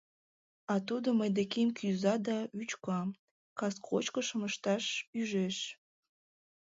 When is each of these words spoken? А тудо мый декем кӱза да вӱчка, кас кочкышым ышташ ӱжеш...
А 0.73 0.75
тудо 0.87 1.09
мый 1.19 1.29
декем 1.37 1.69
кӱза 1.77 2.15
да 2.27 2.37
вӱчка, 2.57 2.99
кас 3.59 3.75
кочкышым 3.87 4.41
ышташ 4.49 4.85
ӱжеш... 5.19 5.57